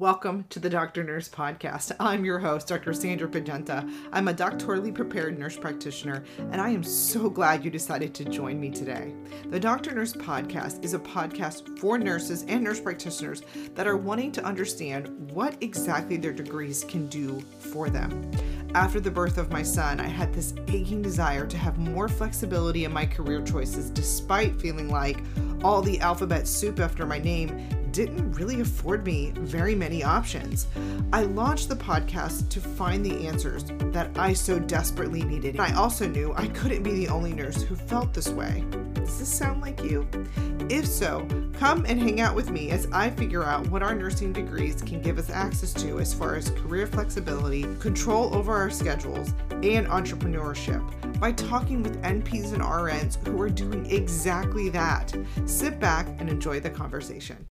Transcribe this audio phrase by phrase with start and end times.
[0.00, 1.92] Welcome to the Doctor Nurse Podcast.
[2.00, 2.94] I'm your host, Dr.
[2.94, 3.86] Sandra Pagenta.
[4.14, 8.58] I'm a doctorally prepared nurse practitioner, and I am so glad you decided to join
[8.58, 9.12] me today.
[9.50, 13.42] The Doctor Nurse Podcast is a podcast for nurses and nurse practitioners
[13.74, 18.30] that are wanting to understand what exactly their degrees can do for them.
[18.74, 22.86] After the birth of my son, I had this aching desire to have more flexibility
[22.86, 25.22] in my career choices, despite feeling like
[25.62, 30.66] all the alphabet soup after my name didn't really afford me very many options.
[31.12, 35.58] I launched the podcast to find the answers that I so desperately needed.
[35.58, 38.64] I also knew I couldn't be the only nurse who felt this way.
[38.94, 40.08] Does this sound like you?
[40.68, 44.32] If so, come and hang out with me as I figure out what our nursing
[44.32, 49.34] degrees can give us access to as far as career flexibility, control over our schedules,
[49.50, 50.80] and entrepreneurship
[51.18, 55.12] by talking with NPs and RNs who are doing exactly that.
[55.44, 57.49] Sit back and enjoy the conversation.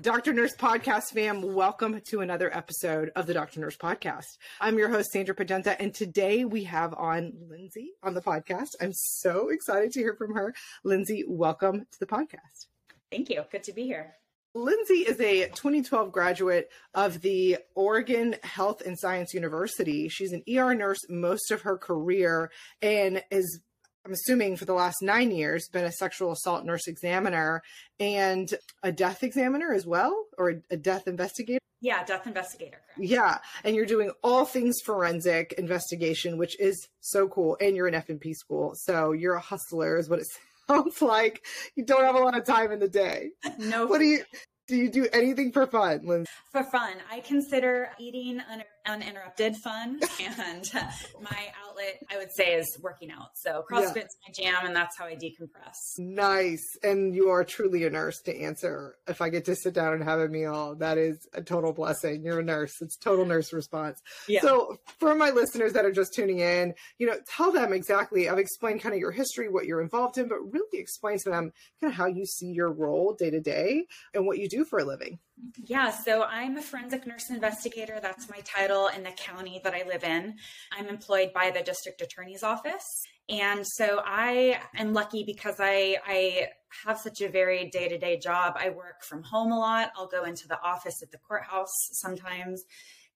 [0.00, 0.32] Dr.
[0.32, 3.60] Nurse Podcast fam, welcome to another episode of the Dr.
[3.60, 4.38] Nurse Podcast.
[4.60, 8.70] I'm your host, Sandra Pagenta, and today we have on Lyndsey on the podcast.
[8.80, 10.54] I'm so excited to hear from her.
[10.84, 12.66] Lyndsey, welcome to the podcast.
[13.10, 13.44] Thank you.
[13.50, 14.14] Good to be here.
[14.54, 20.08] Lindsay is a 2012 graduate of the Oregon Health and Science University.
[20.08, 22.50] She's an ER nurse most of her career
[22.82, 23.60] and is
[24.08, 27.62] I'm assuming for the last nine years, been a sexual assault nurse examiner
[28.00, 28.50] and
[28.82, 31.58] a death examiner as well, or a death investigator.
[31.82, 32.80] Yeah, death investigator.
[32.94, 33.10] Correct.
[33.10, 37.58] Yeah, and you're doing all things forensic investigation, which is so cool.
[37.60, 40.26] And you're in FNP school, so you're a hustler, is what it
[40.68, 41.44] sounds like.
[41.76, 43.28] You don't have a lot of time in the day.
[43.58, 43.84] No.
[43.84, 44.24] What do you?
[44.68, 46.26] Do you do anything for fun, Lyndsey?
[46.52, 52.54] For fun, I consider eating un- uninterrupted fun, and uh, my outlet, I would say,
[52.54, 53.30] is working out.
[53.34, 54.50] So CrossFit's yeah.
[54.52, 55.74] my jam, and that's how I decompress.
[55.98, 58.96] Nice, and you are truly a nurse to answer.
[59.06, 62.22] If I get to sit down and have a meal, that is a total blessing.
[62.22, 64.00] You're a nurse; it's total nurse response.
[64.28, 64.40] Yeah.
[64.42, 68.28] So, for my listeners that are just tuning in, you know, tell them exactly.
[68.28, 71.52] I've explained kind of your history, what you're involved in, but really explain to them
[71.80, 74.64] kind of how you see your role day to day and what you do do
[74.64, 75.18] for a living?
[75.66, 77.98] Yeah, so I'm a forensic nurse investigator.
[78.00, 80.36] That's my title in the county that I live in.
[80.72, 82.84] I'm employed by the district attorney's office.
[83.28, 86.48] And so I am lucky because I I
[86.86, 88.54] have such a very day-to-day job.
[88.56, 89.90] I work from home a lot.
[89.96, 92.64] I'll go into the office at the courthouse sometimes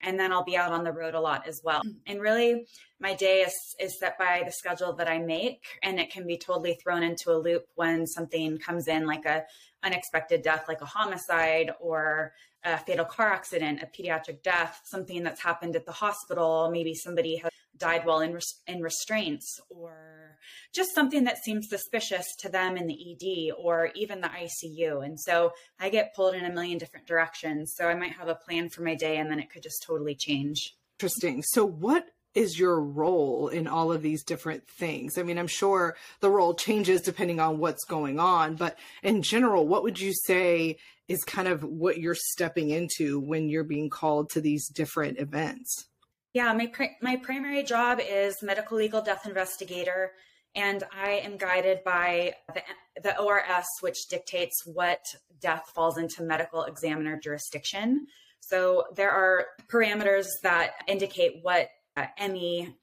[0.03, 1.83] and then I'll be out on the road a lot as well.
[1.87, 1.95] Mm.
[2.07, 2.67] And really,
[3.01, 6.39] my day is, is set by the schedule that I make, and it can be
[6.39, 9.45] totally thrown into a loop when something comes in, like a
[9.83, 12.33] unexpected death, like a homicide or
[12.65, 16.71] a fatal car accident, a pediatric death, something that's happened at the hospital.
[16.71, 17.51] Maybe somebody has
[17.83, 20.39] died while in, res- in restraints, or
[20.73, 25.05] just something that seems suspicious to them in the ED or even the ICU.
[25.05, 27.75] And so I get pulled in a million different directions.
[27.77, 30.15] So I might have a plan for my day and then it could just totally
[30.15, 30.77] change.
[30.99, 31.43] Interesting.
[31.43, 35.19] So, what is your role in all of these different things?
[35.19, 39.67] I mean, I'm sure the role changes depending on what's going on, but in general,
[39.67, 40.77] what would you say
[41.09, 45.89] is kind of what you're stepping into when you're being called to these different events?
[46.35, 46.73] Yeah, my
[47.03, 50.13] my primary job is medical legal death investigator,
[50.55, 52.63] and I am guided by the
[53.03, 55.05] the ORS, which dictates what
[55.41, 58.07] death falls into medical examiner jurisdiction.
[58.41, 62.75] So there are parameters that indicate what uh, ME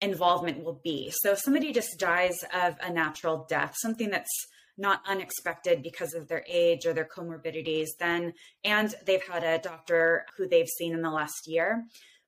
[0.00, 1.10] involvement will be.
[1.22, 6.28] So if somebody just dies of a natural death, something that's not unexpected because of
[6.28, 11.02] their age or their comorbidities, then and they've had a doctor who they've seen in
[11.02, 11.84] the last year,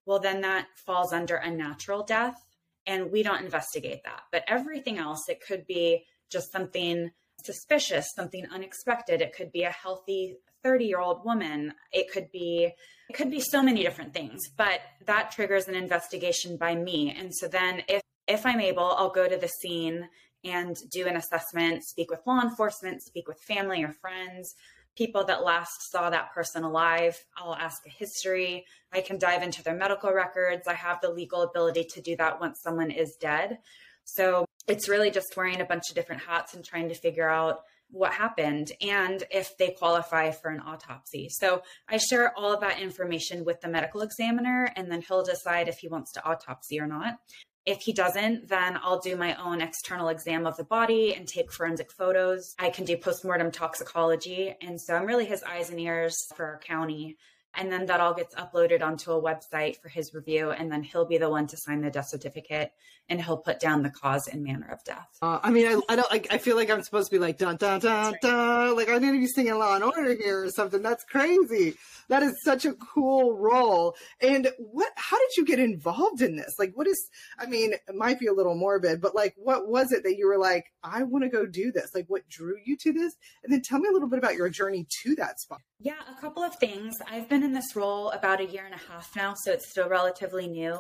[0.07, 2.45] well then that falls under a natural death
[2.87, 4.23] and we don't investigate that.
[4.33, 7.11] But everything else, it could be just something
[7.45, 9.21] suspicious, something unexpected.
[9.21, 11.75] It could be a healthy 30 year old woman.
[11.93, 12.73] It could be
[13.09, 17.15] it could be so many different things, but that triggers an investigation by me.
[17.17, 20.09] And so then if if I'm able, I'll go to the scene
[20.45, 24.55] and do an assessment, speak with law enforcement, speak with family or friends,
[24.97, 27.17] people that last saw that person alive.
[27.37, 28.65] I'll ask a history.
[28.93, 30.69] I can dive into their medical records.
[30.69, 33.59] I have the legal ability to do that once someone is dead.
[34.05, 37.61] So it's really just wearing a bunch of different hats and trying to figure out
[37.93, 41.29] what happened and if they qualify for an autopsy.
[41.29, 45.69] So I share all of that information with the medical examiner, and then he'll decide
[45.69, 47.19] if he wants to autopsy or not.
[47.67, 51.53] If he doesn't, then I'll do my own external exam of the body and take
[51.53, 52.55] forensic photos.
[52.59, 54.55] I can do postmortem toxicology.
[54.63, 57.17] And so I'm really his eyes and ears for our county
[57.55, 61.05] and then that all gets uploaded onto a website for his review and then he'll
[61.05, 62.73] be the one to sign the death certificate
[63.09, 65.09] and he'll put down the cause and manner of death.
[65.21, 67.39] Uh, i mean I, I, don't like i feel like i'm supposed to be like
[67.39, 68.21] dun dun dun right.
[68.21, 70.83] dun like i need to be singing law and order here or something.
[70.83, 71.75] That's crazy.
[72.09, 73.97] That is such a cool role.
[74.21, 76.55] And what how did you get involved in this?
[76.59, 79.93] Like what is i mean it might be a little morbid but like what was
[79.93, 82.77] it that you were like i want to go do this like what drew you
[82.77, 83.15] to this?
[83.43, 86.21] And then tell me a little bit about your journey to that spot yeah a
[86.21, 89.35] couple of things i've been in this role about a year and a half now
[89.35, 90.79] so it's still relatively new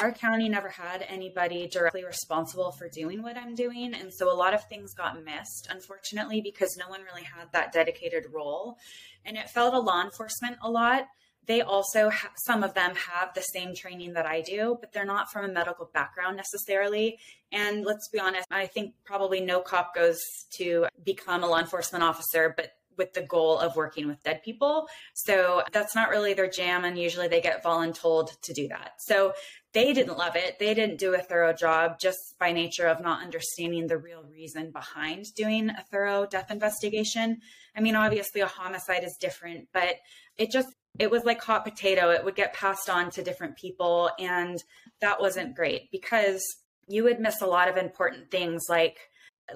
[0.00, 3.94] our county never had anybody directly responsible for doing what I'm doing.
[3.94, 7.72] And so a lot of things got missed, unfortunately, because no one really had that
[7.72, 8.78] dedicated role.
[9.24, 11.06] And it fell to law enforcement a lot.
[11.46, 15.04] They also, ha- some of them have the same training that I do, but they're
[15.04, 17.18] not from a medical background necessarily.
[17.50, 20.20] And let's be honest, I think probably no cop goes
[20.56, 22.70] to become a law enforcement officer, but
[23.02, 24.86] with the goal of working with dead people.
[25.14, 26.84] So that's not really their jam.
[26.84, 28.92] And usually they get voluntold to do that.
[29.00, 29.32] So
[29.72, 30.58] they didn't love it.
[30.60, 34.70] They didn't do a thorough job just by nature of not understanding the real reason
[34.70, 37.40] behind doing a thorough death investigation.
[37.76, 39.96] I mean, obviously, a homicide is different, but
[40.38, 40.68] it just,
[40.98, 42.10] it was like hot potato.
[42.10, 44.10] It would get passed on to different people.
[44.20, 44.62] And
[45.00, 46.40] that wasn't great because
[46.86, 48.98] you would miss a lot of important things like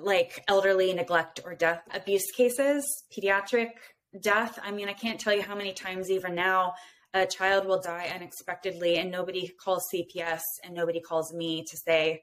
[0.01, 2.85] like elderly neglect or death abuse cases
[3.17, 3.71] pediatric
[4.21, 6.75] death i mean i can't tell you how many times even now
[7.23, 12.23] a child will die unexpectedly and nobody calls CPS and nobody calls me to say,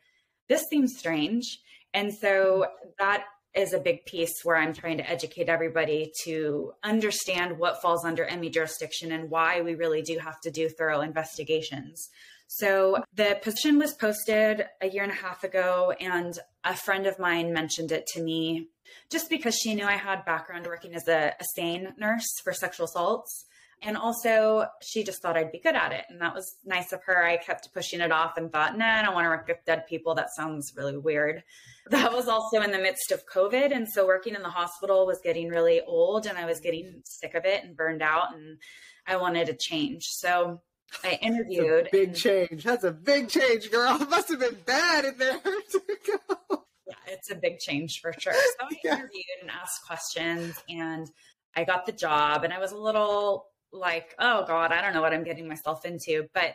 [0.49, 1.59] this seems strange.
[1.93, 2.89] And so mm-hmm.
[2.99, 3.25] that
[3.55, 8.27] is a big piece where I'm trying to educate everybody to understand what falls under
[8.37, 12.09] ME jurisdiction and why we really do have to do thorough investigations.
[12.47, 17.19] So the position was posted a year and a half ago, and a friend of
[17.19, 18.69] mine mentioned it to me
[19.09, 22.85] just because she knew I had background working as a, a SANE nurse for sexual
[22.85, 23.45] assaults.
[23.85, 26.05] And also, she just thought I'd be good at it.
[26.09, 27.25] And that was nice of her.
[27.25, 29.87] I kept pushing it off and thought, nah, I don't want to work with dead
[29.87, 30.15] people.
[30.15, 31.43] That sounds really weird.
[31.89, 33.75] That was also in the midst of COVID.
[33.75, 37.33] And so, working in the hospital was getting really old and I was getting sick
[37.33, 38.33] of it and burned out.
[38.33, 38.57] And
[39.05, 40.03] I wanted to change.
[40.05, 40.61] So,
[41.03, 41.89] I interviewed.
[41.91, 42.63] big and, change.
[42.63, 43.97] That's a big change, girl.
[44.01, 45.39] It must have been bad in there
[45.71, 46.63] to go.
[46.87, 48.33] Yeah, it's a big change for sure.
[48.33, 48.95] So, I yeah.
[48.95, 51.07] interviewed and asked questions and
[51.55, 55.01] I got the job and I was a little like, oh God, I don't know
[55.01, 56.27] what I'm getting myself into.
[56.33, 56.53] But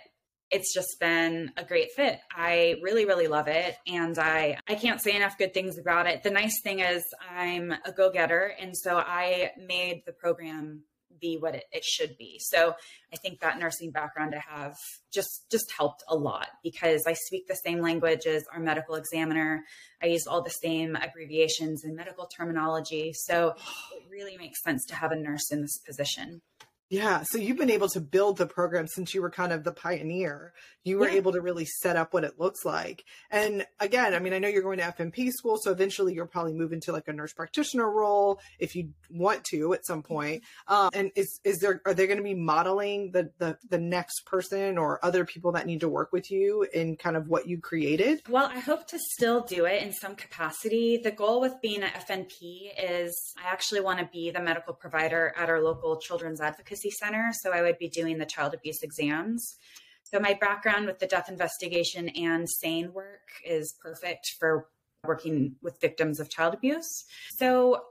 [0.51, 2.19] it's just been a great fit.
[2.35, 3.77] I really, really love it.
[3.87, 6.23] And I, I can't say enough good things about it.
[6.23, 8.55] The nice thing is I'm a go-getter.
[8.59, 10.85] And so I made the program
[11.21, 12.39] be what it, it should be.
[12.41, 12.75] So
[13.13, 14.77] I think that nursing background I have
[15.13, 19.65] just just helped a lot because I speak the same language as our medical examiner.
[20.03, 23.13] I use all the same abbreviations and medical terminology.
[23.15, 23.55] So
[23.93, 26.43] it really makes sense to have a nurse in this position.
[26.91, 27.23] Yeah.
[27.31, 30.55] So you've been able to build the program since you were kind of the pioneer.
[30.85, 31.17] You were yeah.
[31.17, 33.05] able to really set up what it looks like.
[33.31, 36.55] And again, I mean, I know you're going to FNP school, so eventually you'll probably
[36.55, 40.45] move into like a nurse practitioner role if you want to at some point.
[40.67, 44.25] Um, and is is there are they going to be modeling the, the the next
[44.25, 47.61] person or other people that need to work with you in kind of what you
[47.61, 48.23] created?
[48.29, 51.01] Well, I hope to still do it in some capacity.
[51.03, 55.35] The goal with being at FNP is I actually want to be the medical provider
[55.37, 57.31] at our local children's advocacy Advocacy Center.
[57.33, 59.57] So I would be doing the child abuse exams.
[60.05, 64.69] So my background with the death investigation and SANE work is perfect for
[65.05, 67.05] working with victims of child abuse.
[67.37, 67.83] So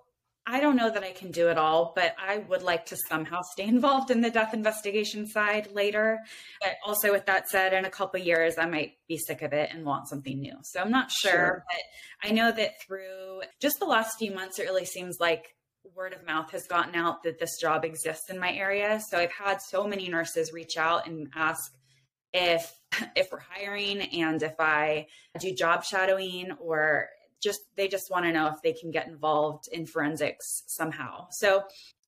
[0.50, 3.42] I don't know that I can do it all, but I would like to somehow
[3.51, 6.19] stay involved in the death investigation side later.
[6.62, 9.69] But also, with that said, in a couple years, I might be sick of it
[9.73, 10.56] and want something new.
[10.64, 14.57] So I'm not sure, sure, but I know that through just the last few months,
[14.57, 15.54] it really seems like
[15.96, 19.02] word of mouth has gotten out that this job exists in my area.
[19.10, 21.74] So I've had so many nurses reach out and ask
[22.34, 22.74] if
[23.16, 25.08] if we're hiring and if I
[25.40, 27.10] do job shadowing or
[27.42, 31.28] just they just want to know if they can get involved in forensics somehow.
[31.32, 31.64] So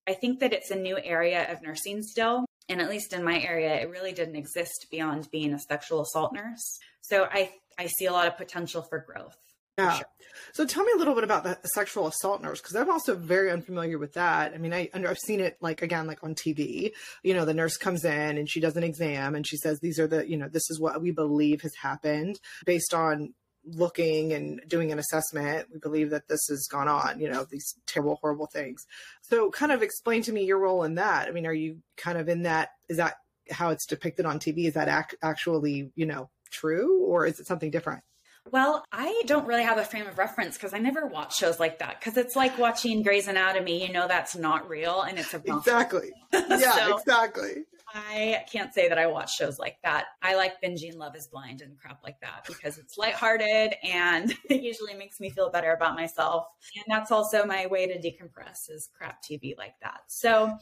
[0.08, 2.46] I think that it's a new area of nursing still.
[2.68, 6.34] And at least in my area, it really didn't exist beyond being a sexual assault
[6.34, 6.80] nurse.
[7.02, 9.38] So I I see a lot of potential for growth.
[9.80, 9.98] Yeah.
[9.98, 10.06] Sure.
[10.54, 13.52] So tell me a little bit about the sexual assault nurse because I'm also very
[13.52, 14.54] unfamiliar with that.
[14.54, 16.92] I mean, I I've seen it like again like on TV.
[17.24, 20.00] You know, the nurse comes in and she does an exam and she says these
[20.00, 23.34] are the you know this is what we believe has happened based on
[23.66, 25.68] looking and doing an assessment.
[25.72, 27.20] We believe that this has gone on.
[27.20, 28.86] You know, these terrible horrible things.
[29.22, 31.28] So kind of explain to me your role in that.
[31.28, 32.70] I mean, are you kind of in that?
[32.88, 33.16] Is that
[33.52, 34.66] how it's depicted on TV?
[34.66, 38.04] Is that ac- actually you know true or is it something different?
[38.52, 41.80] Well, I don't really have a frame of reference because I never watch shows like
[41.80, 42.00] that.
[42.00, 43.86] Because it's like watching Grey's Anatomy.
[43.86, 46.12] You know that's not real, and it's a exactly.
[46.34, 47.66] yeah, so, exactly.
[47.94, 50.06] I can't say that I watch shows like that.
[50.22, 54.62] I like binging Love is Blind and crap like that because it's lighthearted and it
[54.62, 56.46] usually makes me feel better about myself.
[56.76, 60.02] And that's also my way to decompress is crap TV like that.
[60.08, 60.56] So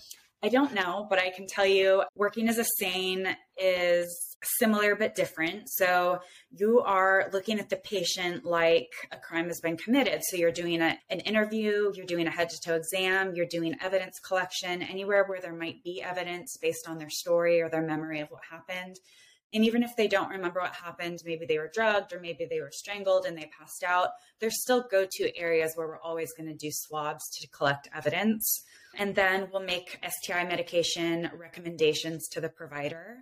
[0.44, 5.16] I don't know, but I can tell you working as a SANE is similar but
[5.16, 5.64] different.
[5.68, 6.20] So
[6.52, 10.22] you are looking at the patient like a crime has been committed.
[10.24, 13.76] So you're doing a, an interview, you're doing a head to toe exam, you're doing
[13.82, 18.20] evidence collection anywhere where there might be evidence based on their story or their memory
[18.20, 18.98] of what happened.
[19.54, 22.60] And even if they don't remember what happened, maybe they were drugged or maybe they
[22.60, 26.50] were strangled and they passed out, there's still go to areas where we're always going
[26.50, 28.62] to do swabs to collect evidence.
[28.96, 33.18] And then we'll make STI medication recommendations to the provider.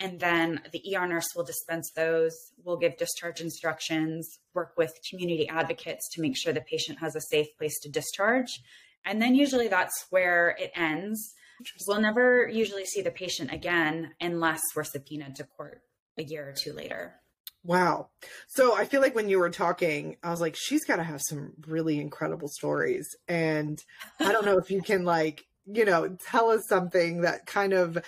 [0.00, 2.32] And then the ER nurse will dispense those.
[2.64, 7.20] We'll give discharge instructions, work with community advocates to make sure the patient has a
[7.20, 8.60] safe place to discharge.
[9.04, 11.34] And then usually that's where it ends.
[11.86, 15.82] We'll never usually see the patient again unless we're subpoenaed to court
[16.16, 17.14] a year or two later.
[17.64, 18.08] Wow.
[18.46, 21.20] So I feel like when you were talking, I was like, she's got to have
[21.22, 23.08] some really incredible stories.
[23.26, 23.82] And
[24.20, 27.98] I don't know if you can, like, you know, tell us something that kind of,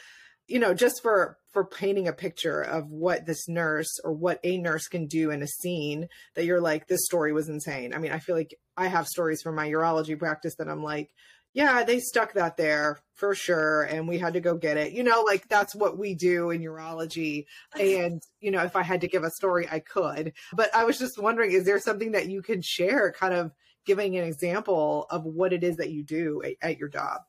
[0.46, 4.56] you know, just for for painting a picture of what this nurse or what a
[4.58, 7.92] nurse can do in a scene that you're like this story was insane.
[7.92, 11.10] I mean, I feel like I have stories from my urology practice that I'm like,
[11.52, 13.82] yeah, they stuck that there for sure.
[13.82, 14.92] And we had to go get it.
[14.92, 17.46] You know, like that's what we do in urology.
[17.78, 20.32] And, you know, if I had to give a story, I could.
[20.52, 23.52] But I was just wondering, is there something that you can share, kind of
[23.86, 27.20] giving an example of what it is that you do at, at your job?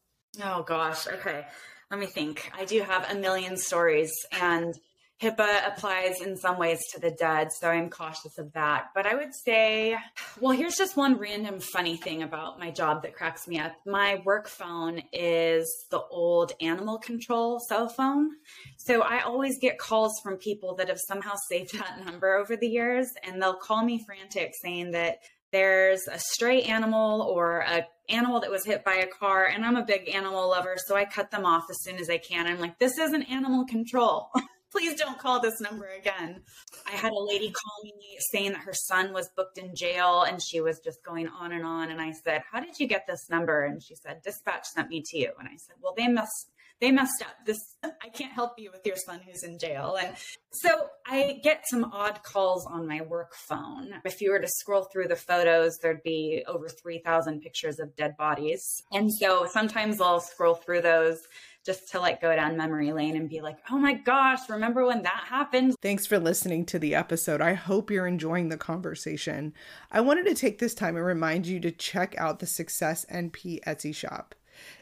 [0.44, 1.08] Oh, gosh.
[1.08, 1.46] Okay.
[1.90, 2.52] Let me think.
[2.58, 4.14] I do have a million stories.
[4.32, 4.74] And
[5.22, 8.88] HIPAA applies in some ways to the dead, so I'm cautious of that.
[8.96, 9.96] But I would say,
[10.40, 13.74] well, here's just one random funny thing about my job that cracks me up.
[13.86, 18.32] My work phone is the old animal control cell phone.
[18.78, 22.68] So I always get calls from people that have somehow saved that number over the
[22.68, 25.20] years, and they'll call me frantic saying that
[25.52, 29.78] there's a stray animal or a animal that was hit by a car and i'm
[29.78, 32.60] a big animal lover so i cut them off as soon as i can i'm
[32.60, 34.30] like this isn't animal control
[34.72, 36.42] please don't call this number again.
[36.88, 37.94] I had a lady call me
[38.32, 41.66] saying that her son was booked in jail and she was just going on and
[41.66, 41.92] on.
[41.92, 43.64] And I said, How did you get this number?
[43.64, 45.32] And she said, Dispatch sent me to you.
[45.40, 46.52] And I said, Well, they must
[46.82, 47.46] they messed up.
[47.46, 49.98] This I can't help you with your son who's in jail.
[50.02, 50.16] And
[50.52, 53.94] so I get some odd calls on my work phone.
[54.04, 58.18] If you were to scroll through the photos, there'd be over 3,000 pictures of dead
[58.18, 58.82] bodies.
[58.92, 61.20] And so sometimes I'll scroll through those
[61.66, 65.04] just to like go down memory lane and be like, oh my gosh, remember when
[65.04, 65.76] that happened?
[65.82, 67.42] Thanks for listening to the episode.
[67.42, 69.54] I hope you're enjoying the conversation.
[69.92, 73.64] I wanted to take this time and remind you to check out the Success NP
[73.66, 74.36] Etsy shop.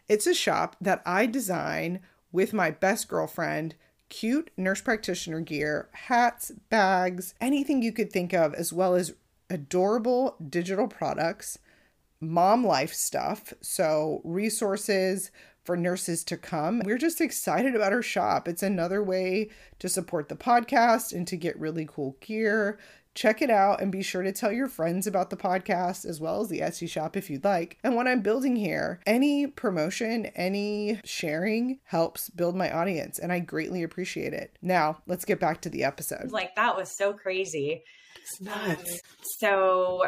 [0.08, 2.00] It's a shop that I design
[2.32, 3.76] with my best girlfriend
[4.10, 9.14] cute nurse practitioner gear, hats, bags, anything you could think of, as well as
[9.50, 11.60] adorable digital products,
[12.20, 15.32] mom life stuff, so resources,
[15.70, 16.82] for nurses to come.
[16.84, 18.48] We're just excited about our shop.
[18.48, 22.80] It's another way to support the podcast and to get really cool gear.
[23.14, 26.42] Check it out and be sure to tell your friends about the podcast as well
[26.42, 27.78] as the Etsy shop if you'd like.
[27.84, 33.38] And what I'm building here, any promotion, any sharing helps build my audience, and I
[33.38, 34.58] greatly appreciate it.
[34.64, 36.32] Now, let's get back to the episode.
[36.32, 37.84] Like, that was so crazy.
[38.20, 38.92] It's nuts.
[38.92, 39.00] Um,
[39.38, 40.04] so,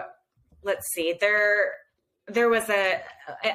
[0.64, 1.14] let's see.
[1.22, 1.74] There
[2.34, 3.02] there was a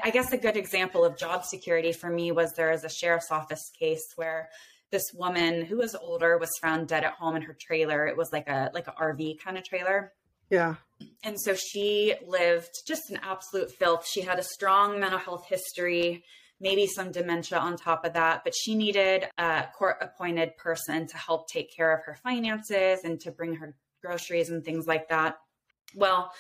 [0.05, 3.31] i guess a good example of job security for me was there was a sheriff's
[3.31, 4.49] office case where
[4.91, 8.07] this woman who was older was found dead at home in her trailer.
[8.07, 10.13] It was like a like an rv kind of trailer.
[10.51, 10.77] Yeah.
[11.25, 14.07] And so she lived just an absolute filth.
[14.07, 16.25] She had a strong mental health history
[16.59, 21.15] maybe some dementia on top of that but she needed a court appointed person to
[21.19, 25.37] help take care of her finances and to bring her groceries and things like that.
[25.95, 26.33] Well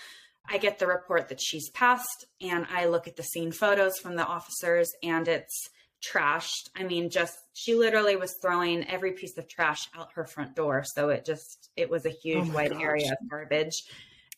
[0.49, 4.17] I get the report that she's passed, and I look at the scene photos from
[4.17, 5.69] the officers, and it's
[6.07, 6.71] trashed.
[6.77, 10.85] I mean, just she literally was throwing every piece of trash out her front door.
[10.85, 12.83] So it just, it was a oh huge oh white gosh.
[12.83, 13.83] area of garbage.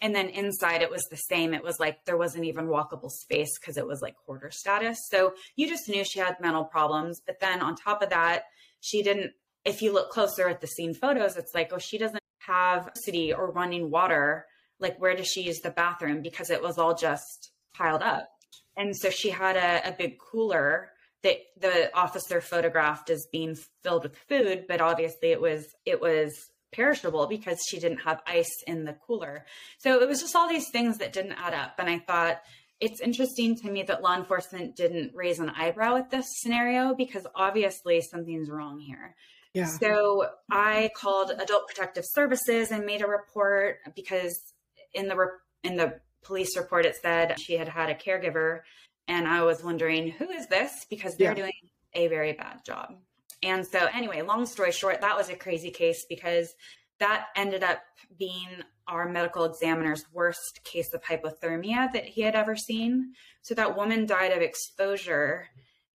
[0.00, 1.52] And then inside it was the same.
[1.52, 4.96] It was like there wasn't even walkable space because it was like hoarder status.
[5.10, 7.20] So you just knew she had mental problems.
[7.26, 8.44] But then on top of that,
[8.80, 9.32] she didn't,
[9.64, 13.32] if you look closer at the scene photos, it's like, oh, she doesn't have city
[13.32, 14.46] or running water
[14.80, 18.28] like where does she use the bathroom because it was all just piled up
[18.76, 20.90] and so she had a, a big cooler
[21.22, 26.32] that the officer photographed as being filled with food but obviously it was it was
[26.72, 29.46] perishable because she didn't have ice in the cooler
[29.78, 32.40] so it was just all these things that didn't add up and i thought
[32.80, 37.26] it's interesting to me that law enforcement didn't raise an eyebrow at this scenario because
[37.34, 39.16] obviously something's wrong here.
[39.52, 39.66] Yeah.
[39.66, 44.38] So I called Adult Protective Services and made a report because
[44.94, 45.26] in the re-
[45.64, 48.60] in the police report it said she had had a caregiver
[49.08, 51.34] and I was wondering who is this because they're yeah.
[51.34, 51.52] doing
[51.94, 52.94] a very bad job.
[53.42, 56.54] And so anyway, long story short, that was a crazy case because
[57.00, 57.80] that ended up
[58.18, 58.48] being
[58.86, 63.12] our medical examiner's worst case of hypothermia that he had ever seen.
[63.42, 65.46] So that woman died of exposure.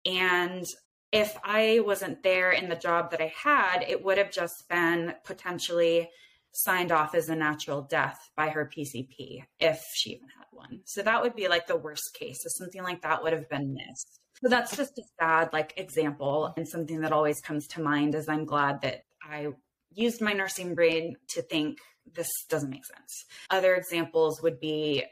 [0.06, 0.64] And
[1.10, 5.14] if I wasn't there in the job that I had, it would have just been
[5.24, 6.08] potentially
[6.52, 10.80] signed off as a natural death by her PCP if she even had one.
[10.84, 12.38] So that would be like the worst case.
[12.42, 14.20] So something like that would have been missed.
[14.42, 18.28] So that's just a sad like example and something that always comes to mind is
[18.28, 19.48] I'm glad that I
[19.94, 21.78] used my nursing brain to think
[22.14, 23.24] this doesn't make sense.
[23.50, 25.04] Other examples would be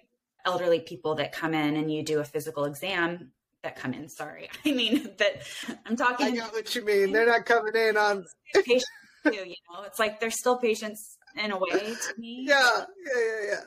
[0.45, 3.31] elderly people that come in and you do a physical exam
[3.63, 4.09] that come in.
[4.09, 4.49] Sorry.
[4.67, 5.43] I mean that
[5.87, 7.13] I'm talking I know what you mean.
[7.13, 8.87] They're not coming in on patients
[9.25, 9.83] too, you know.
[9.87, 12.45] It's like they're still patients in a way to me.
[12.47, 13.61] Yeah, yeah, yeah, yeah.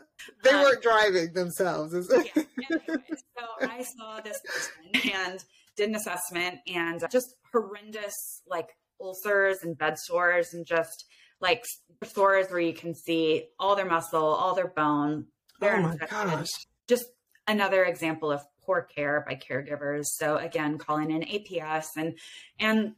[0.44, 1.94] They um, weren't driving themselves.
[1.94, 5.44] yeah, anyway, so I saw this person and
[5.76, 8.70] did an assessment and just horrendous like
[9.02, 11.06] ulcers and bed sores and just
[11.40, 11.66] like
[12.04, 15.26] sores where you can see all their muscle, all their bone.
[15.62, 16.50] Oh my gosh.
[16.88, 17.06] Just
[17.48, 20.06] another example of poor care by caregivers.
[20.06, 22.18] So again, calling in APS and
[22.60, 22.94] and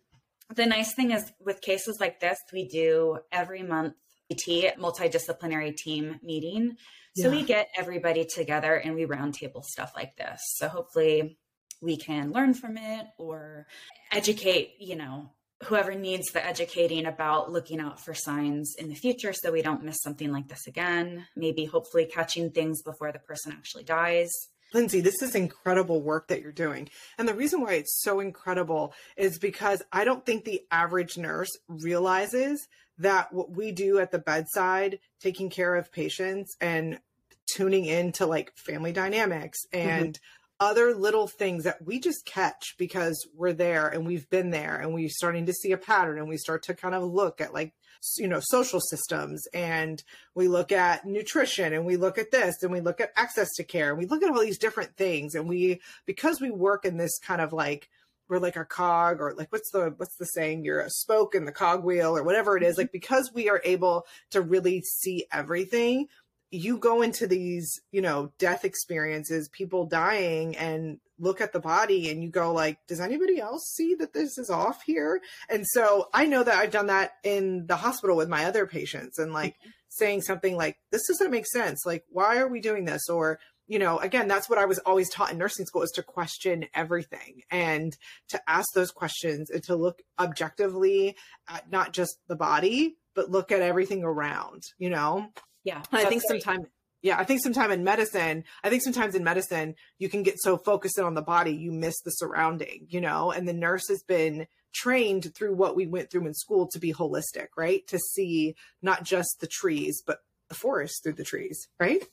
[0.54, 3.96] the nice thing is with cases like this, we do every month
[4.32, 6.77] multidisciplinary team meeting.
[7.15, 7.36] So yeah.
[7.36, 10.41] we get everybody together and we roundtable stuff like this.
[10.55, 11.38] So hopefully
[11.82, 13.67] we can learn from it or
[14.12, 15.32] educate, you know,
[15.63, 19.84] whoever needs the educating about looking out for signs in the future so we don't
[19.84, 21.25] miss something like this again.
[21.36, 24.32] Maybe hopefully catching things before the person actually dies.
[24.74, 26.89] Lyndsey, this is incredible work that you're doing.
[27.17, 31.51] And the reason why it's so incredible is because I don't think the average nurse
[31.70, 32.67] realizes
[32.98, 37.00] that what we do at the bedside, taking care of patients and
[37.46, 39.88] tuning into like family dynamics mm-hmm.
[39.88, 40.24] and mm-hmm
[40.60, 44.94] other little things that we just catch because we're there and we've been there and
[44.94, 47.74] we're starting to see a pattern and we start to kind of look at like
[48.18, 50.03] you know social systems and
[50.34, 53.64] we look at nutrition and we look at this and we look at access to
[53.64, 56.98] care and we look at all these different things and we because we work in
[56.98, 57.90] this kind of like
[58.27, 61.46] we're like a cog or like what's the what's the saying you're a spoke in
[61.46, 62.81] the cog wheel or whatever it is mm-hmm.
[62.81, 66.07] like because we are able to really see everything
[66.55, 72.09] you go into these, you know, death experiences, people dying and look at the body
[72.09, 75.22] and you go like, does anybody else see that this is off here?
[75.50, 79.18] And so I know that I've done that in the hospital with my other patients
[79.18, 79.70] and like mm-hmm.
[79.90, 81.85] saying something like, this doesn't make sense.
[81.85, 83.09] Like, why are we doing this?
[83.09, 86.04] Or, you know, again, that's what I was always taught in nursing school is to
[86.04, 87.96] question everything and
[88.30, 91.16] to ask those questions and to look objectively
[91.48, 95.30] at not just the body, but look at everything around, you know?
[95.64, 95.82] Yeah.
[95.92, 96.68] I think sometimes
[97.01, 100.58] yeah, I think sometimes in medicine, I think sometimes in medicine, you can get so
[100.58, 104.01] focused in on the body, you miss the surrounding, you know, and the nurse has
[104.01, 107.86] been trained through what we went through in school to be holistic, right?
[107.90, 112.04] To see not just the trees, but the forest through the trees, right?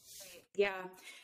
[0.55, 0.83] Yeah.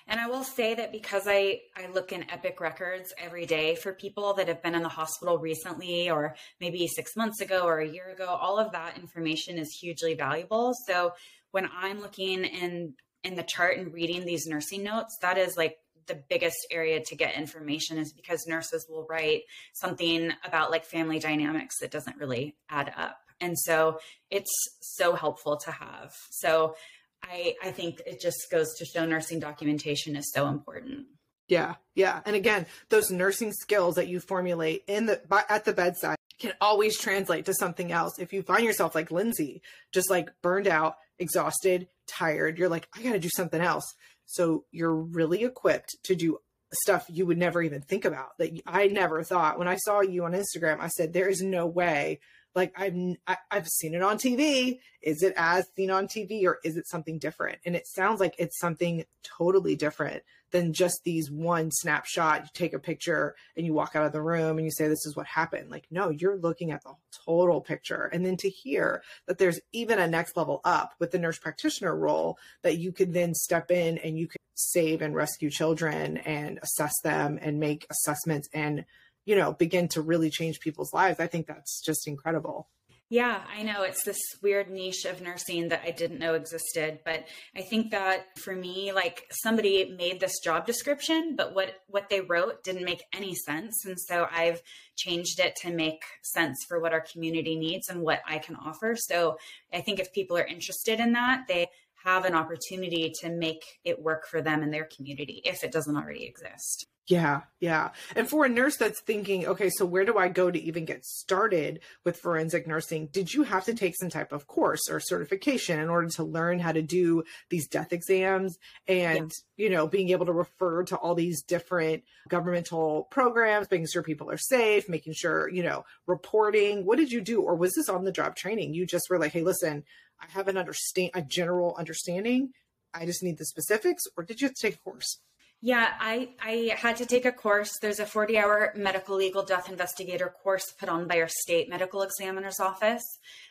[0.09, 3.93] And I will say that because I, I look in Epic records every day for
[3.93, 7.89] people that have been in the hospital recently or maybe six months ago or a
[7.89, 10.73] year ago, all of that information is hugely valuable.
[10.87, 11.13] So
[11.51, 12.95] when I'm looking in
[13.25, 17.17] in the chart and reading these nursing notes, that is like the biggest area to
[17.17, 19.43] get information is because nurses will write
[19.75, 23.19] something about like family dynamics that doesn't really add up.
[23.41, 23.99] And so
[24.31, 26.13] it's so helpful to have.
[26.31, 26.75] So
[27.23, 31.07] I I think it just goes to show nursing documentation is so important.
[31.49, 32.21] Yeah, yeah.
[32.27, 36.99] And again, those nursing skills that you formulate in the at the bedside can always
[36.99, 38.19] translate to something else.
[38.19, 39.61] If you find yourself like Lyndsey,
[39.93, 43.85] just like burned out, exhausted, tired, you're like, I got to do something else.
[44.27, 46.39] So you're really equipped to do
[46.73, 50.25] stuff you would never even think about that I never thought when I saw you
[50.25, 52.21] on Instagram I said there is no way
[52.55, 52.95] like I've
[53.27, 56.89] I, have seen it on TV is it as seen on TV or is it
[56.89, 62.43] something different and it sounds like it's something totally different than just these one snapshot.
[62.43, 65.07] You take a picture and you walk out of the room and you say, This
[65.07, 65.71] is what happened.
[65.71, 68.05] Like, no, you're looking at the total picture.
[68.13, 71.95] And then to hear that there's even a next level up with the nurse practitioner
[71.95, 76.59] role that you could then step in and you could save and rescue children and
[76.63, 78.85] assess them and make assessments and,
[79.29, 81.21] you know, begin to really change people's lives.
[81.21, 82.67] I think that's just incredible.
[83.11, 87.27] Yeah, I know it's this weird niche of nursing that I didn't know existed, but
[87.55, 92.23] I think that for me like somebody made this job description, but what what they
[92.23, 94.63] wrote didn't make any sense, and so I've
[94.97, 98.95] changed it to make sense for what our community needs and what I can offer.
[98.97, 99.37] So,
[99.75, 101.69] I think if people are interested in that, they
[102.05, 105.97] have an opportunity to make it work for them in their community if it doesn't
[105.97, 106.87] already exist.
[107.09, 107.91] Yeah, yeah.
[108.15, 111.07] And for a nurse that's thinking, okay, so where do I go to even get
[111.07, 113.07] started with forensic nursing?
[113.07, 116.59] Did you have to take some type of course or certification in order to learn
[116.59, 119.65] how to do these death exams and, yeah.
[119.65, 124.31] you know, being able to refer to all these different governmental programs, making sure people
[124.31, 126.85] are safe, making sure, you know, reporting?
[126.85, 127.41] What did you do?
[127.41, 128.75] Or was this on the job training?
[128.75, 129.85] You just were like, hey, listen,
[130.21, 132.51] I have an understand a general understanding.
[132.95, 135.21] I just need the specifics, or did you take a course?
[135.61, 137.73] Yeah, I, I had to take a course.
[137.83, 142.03] There's a 40 hour medical legal death investigator course put on by our state medical
[142.03, 143.05] examiner's office.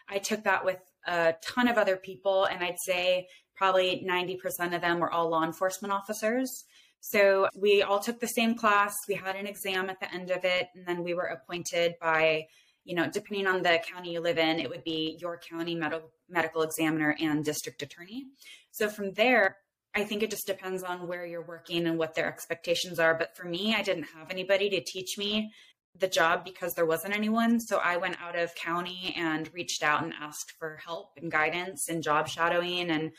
[0.07, 4.81] I took that with a ton of other people, and I'd say probably 90% of
[4.81, 6.63] them were all law enforcement officers.
[7.01, 8.95] So we all took the same class.
[9.07, 12.47] We had an exam at the end of it, and then we were appointed by,
[12.87, 16.09] you know, depending on the county you live in, it would be your county medical
[16.29, 18.27] medical examiner and district attorney.
[18.71, 19.57] So from there,
[19.93, 23.13] I think it just depends on where you're working and what their expectations are.
[23.13, 25.51] But for me, I didn't have anybody to teach me
[25.99, 27.59] the job because there wasn't anyone.
[27.59, 31.89] So I went out of county and reached out and asked for help and guidance
[31.89, 32.89] and job shadowing.
[32.89, 33.11] And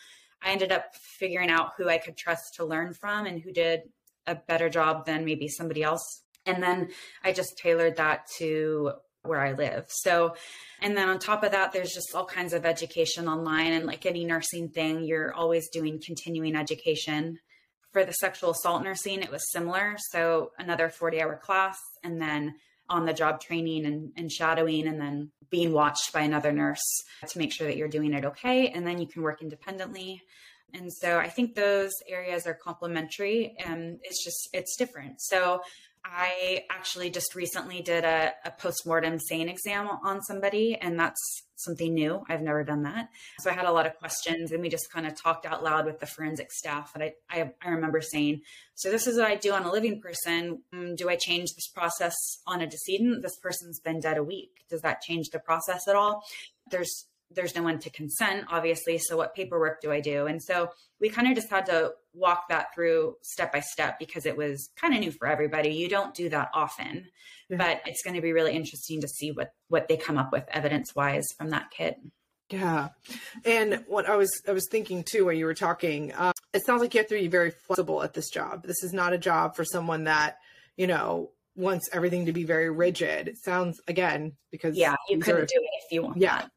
[0.42, 3.81] I ended up figuring out who I could trust to learn from and who did
[4.26, 6.22] a better job than maybe somebody else.
[6.46, 6.88] And then
[7.22, 9.87] I just tailored that to where I live.
[9.88, 10.35] So,
[10.81, 13.72] and then on top of that, there's just all kinds of education online.
[13.72, 17.38] And like any nursing thing, you're always doing continuing education.
[17.92, 19.96] For the sexual assault nursing, it was similar.
[20.11, 22.54] So, another 40 hour class, and then
[22.90, 26.85] on the job training and, and shadowing, and then being watched by another nurse
[27.28, 28.68] to make sure that you're doing it okay.
[28.68, 30.22] And then you can work independently.
[30.74, 35.20] And so I think those areas are complementary and it's just, it's different.
[35.20, 35.62] So
[36.11, 41.92] I actually just recently did a, a post-mortem SANE exam on somebody, and that's something
[41.92, 42.25] new.
[42.29, 43.09] I've never done that.
[43.40, 45.87] So I had a lot of questions, and we just kind of talked out loud
[45.87, 46.92] with the forensic staff.
[46.94, 48.42] And I, I, I remember saying,
[48.75, 50.62] So, this is what I do on a living person.
[50.75, 52.14] Mm, do I change this process
[52.47, 53.23] on a decedent?
[53.23, 54.51] This person's been dead a week.
[54.71, 56.23] Does that change the process at all?
[56.71, 58.99] There's there's no one to consent, obviously.
[58.99, 60.27] So, what paperwork do I do?
[60.27, 64.27] And so, we kind of just had to walk that through step by step because
[64.27, 65.71] it was kind of new for everybody.
[65.71, 67.07] You don't do that often,
[67.49, 67.57] yeah.
[67.57, 70.45] but it's going to be really interesting to see what what they come up with
[70.49, 71.99] evidence wise from that kit.
[72.51, 72.88] Yeah,
[73.45, 76.81] and what I was I was thinking too when you were talking, uh, it sounds
[76.81, 78.67] like you have to be very flexible at this job.
[78.67, 80.38] This is not a job for someone that
[80.77, 83.29] you know wants everything to be very rigid.
[83.29, 86.17] It sounds again because yeah, you couldn't are, do it if you want.
[86.17, 86.51] Yeah, that.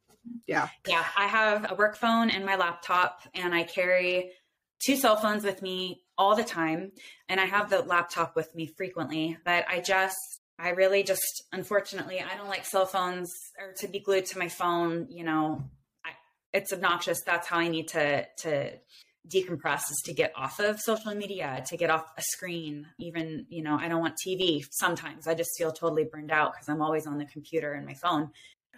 [0.47, 0.67] Yeah.
[0.87, 1.03] Yeah.
[1.17, 4.31] I have a work phone and my laptop, and I carry
[4.83, 6.91] two cell phones with me all the time.
[7.29, 9.37] And I have the laptop with me frequently.
[9.45, 10.17] But I just,
[10.59, 14.49] I really just, unfortunately, I don't like cell phones or to be glued to my
[14.49, 15.07] phone.
[15.09, 15.63] You know,
[16.05, 16.09] I,
[16.53, 17.21] it's obnoxious.
[17.25, 18.71] That's how I need to, to,
[19.29, 22.87] decompress is to get off of social media, to get off a screen.
[22.99, 25.27] Even, you know, I don't want TV sometimes.
[25.27, 28.31] I just feel totally burned out because I'm always on the computer and my phone.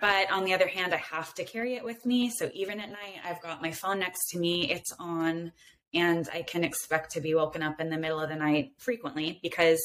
[0.04, 2.30] But on the other hand, I have to carry it with me.
[2.30, 5.54] So even at night, I've got my phone next to me, it's on,
[5.94, 9.39] and I can expect to be woken up in the middle of the night frequently
[9.42, 9.82] because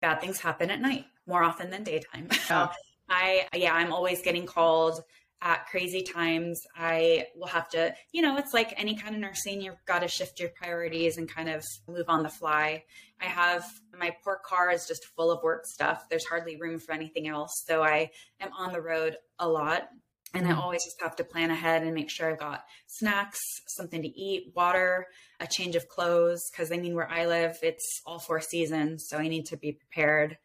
[0.00, 2.28] bad things happen at night more often than daytime.
[2.46, 2.68] So
[3.10, 5.02] I, yeah, I'm always getting called
[5.40, 6.60] at crazy times.
[6.76, 10.08] I will have to, you know, it's like any kind of nursing, you've got to
[10.08, 12.84] shift your priorities and kind of move on the fly.
[13.20, 13.64] I have
[13.98, 16.04] my poor car is just full of work stuff.
[16.08, 17.64] There's hardly room for anything else.
[17.66, 19.88] So I am on the road a lot.
[20.34, 20.58] And I mm.
[20.58, 24.52] always just have to plan ahead and make sure I've got snacks, something to eat,
[24.54, 25.06] water,
[25.40, 26.42] a change of clothes.
[26.54, 29.06] Cause I mean, where I live, it's all four seasons.
[29.08, 30.36] So I need to be prepared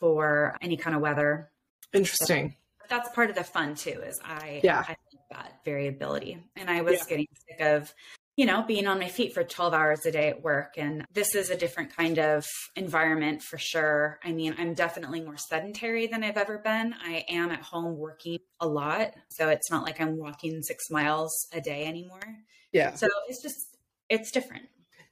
[0.00, 1.50] for any kind of weather.
[1.92, 2.50] Interesting.
[2.50, 2.56] So
[2.88, 4.84] that's part of the fun too is i yeah.
[4.86, 4.98] I like
[5.30, 6.38] that variability.
[6.56, 7.04] And i was yeah.
[7.08, 7.92] getting sick of
[8.36, 11.34] you know being on my feet for 12 hours a day at work and this
[11.34, 12.46] is a different kind of
[12.76, 14.18] environment for sure.
[14.24, 16.94] I mean i'm definitely more sedentary than i've ever been.
[17.02, 21.46] I am at home working a lot so it's not like i'm walking six miles
[21.52, 22.36] a day anymore.
[22.72, 22.94] Yeah.
[22.94, 23.76] So it's just
[24.08, 24.64] it's different.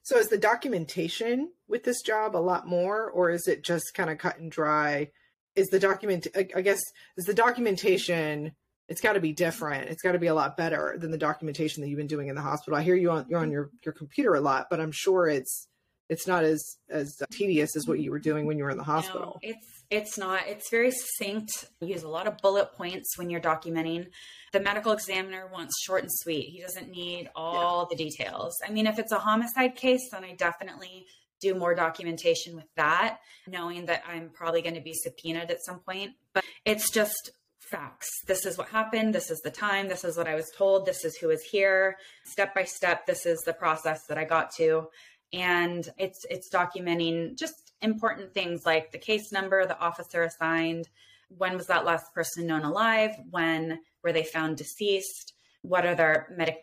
[0.03, 4.09] So is the documentation with this job a lot more or is it just kind
[4.09, 5.11] of cut and dry
[5.57, 6.79] is the document i guess
[7.17, 8.51] is the documentation
[8.87, 11.81] it's got to be different it's got to be a lot better than the documentation
[11.81, 13.93] that you've been doing in the hospital i hear you on you're on your your
[13.93, 15.67] computer a lot but i'm sure it's
[16.09, 18.83] it's not as as tedious as what you were doing when you were in the
[18.83, 19.39] hospital.
[19.43, 20.47] No, it's it's not.
[20.47, 21.51] It's very succinct.
[21.81, 24.07] You use a lot of bullet points when you're documenting.
[24.53, 26.49] The medical examiner wants short and sweet.
[26.49, 27.97] He doesn't need all yeah.
[27.97, 28.55] the details.
[28.65, 31.05] I mean, if it's a homicide case, then I definitely
[31.39, 35.79] do more documentation with that, knowing that I'm probably going to be subpoenaed at some
[35.79, 36.13] point.
[36.33, 38.09] But it's just facts.
[38.25, 39.13] This is what happened.
[39.13, 39.87] This is the time.
[39.87, 40.85] This is what I was told.
[40.85, 41.97] This is who is here.
[42.25, 44.87] Step by step, this is the process that I got to.
[45.33, 50.87] And it's it's documenting just important things like the case number, the officer assigned,
[51.29, 56.33] when was that last person known alive, when were they found deceased, what are their
[56.35, 56.59] medic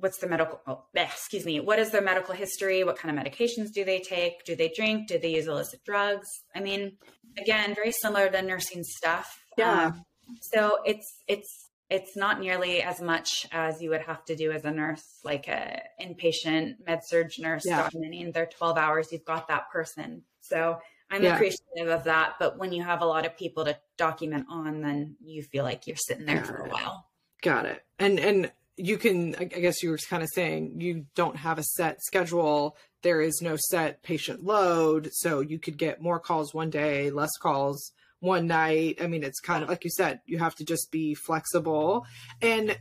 [0.00, 2.84] what's the medical oh, excuse me what is their medical history?
[2.84, 4.44] What kind of medications do they take?
[4.44, 5.08] Do they drink?
[5.08, 6.28] Do they use illicit drugs?
[6.54, 6.96] I mean
[7.38, 9.40] again very similar to nursing stuff.
[9.56, 9.86] Yeah.
[9.86, 10.04] Um,
[10.40, 14.64] so it's it's it's not nearly as much as you would have to do as
[14.64, 17.88] a nurse like a inpatient med surg nurse yeah.
[17.88, 19.08] documenting their 12 hours.
[19.12, 20.22] You've got that person.
[20.40, 20.78] So
[21.10, 21.34] i'm yeah.
[21.34, 22.34] appreciative of that.
[22.38, 25.86] But when you have a lot of people to document on then you feel like
[25.86, 27.06] you're sitting there for a while.
[27.42, 27.82] Got it.
[27.98, 31.62] And and you can i guess you were kind of saying you don't have a
[31.62, 36.70] set schedule there is no set patient load so you could get more calls one
[36.70, 40.54] day less calls one night i mean it's kind of like you said you have
[40.54, 42.04] to just be flexible
[42.40, 42.76] and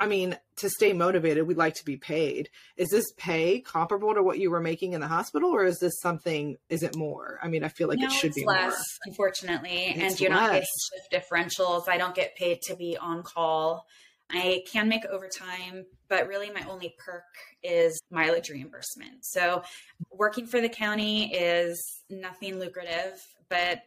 [0.00, 2.50] I mean, to stay motivated, we'd like to be paid.
[2.76, 5.98] Is this pay comparable to what you were making in the hospital, or is this
[6.00, 6.56] something?
[6.68, 7.38] Is it more?
[7.42, 8.76] I mean, I feel like no, it should be less, more.
[9.06, 9.86] unfortunately.
[9.88, 10.40] It's and you're less.
[10.40, 11.88] not getting shift differentials.
[11.88, 13.86] I don't get paid to be on call.
[14.32, 17.24] I can make overtime, but really my only perk
[17.62, 19.24] is mileage reimbursement.
[19.24, 19.62] So
[20.10, 23.82] working for the county is nothing lucrative, but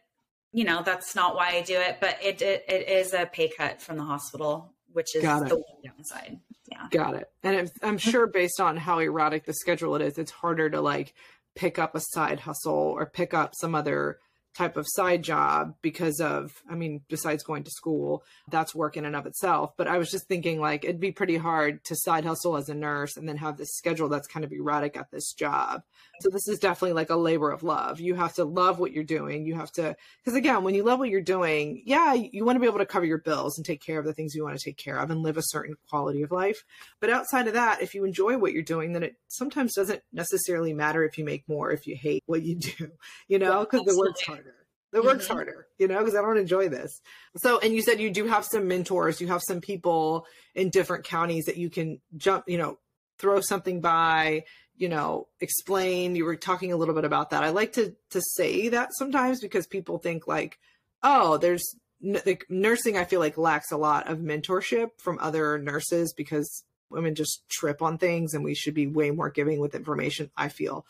[0.52, 3.48] you know, that's not why I do it, but it, it, it is a pay
[3.48, 6.38] cut from the hospital, which is the one downside.
[6.70, 6.86] Yeah.
[6.90, 7.30] Got it.
[7.42, 11.14] And I'm sure based on how erratic the schedule it is, it's harder to like
[11.54, 14.18] pick up a side hustle or pick up some other
[14.56, 19.04] type of side job because of i mean besides going to school that's work in
[19.04, 19.72] and of itself.
[19.76, 22.74] But i was just thinking like it'd be pretty hard to side hustle as a
[22.74, 25.82] nurse and then have this schedule that's kind of erratic at this job.
[26.20, 28.00] So this is definitely like a labor of love.
[28.00, 29.44] You have to love what you're doing.
[29.44, 32.60] You have to because again when you love what you're doing yeah you want to
[32.60, 34.64] be able to cover your bills and take care of the things you want to
[34.64, 36.64] take care of and live a certain quality of life.
[37.00, 40.72] But outside of that if you enjoy what you're doing then it sometimes doesn't necessarily
[40.72, 42.90] matter if you make more if you hate what you do
[43.28, 44.45] you know because yeah, the work's hard
[44.92, 45.34] it works mm-hmm.
[45.34, 47.00] harder, you know, because I don't enjoy this.
[47.36, 51.04] So, and you said you do have some mentors, you have some people in different
[51.04, 52.78] counties that you can jump, you know,
[53.18, 54.44] throw something by,
[54.76, 56.16] you know, explain.
[56.16, 57.42] You were talking a little bit about that.
[57.42, 60.58] I like to to say that sometimes because people think like,
[61.02, 62.96] oh, there's like nursing.
[62.96, 67.82] I feel like lacks a lot of mentorship from other nurses because women just trip
[67.82, 70.86] on things and we should be way more giving with information i feel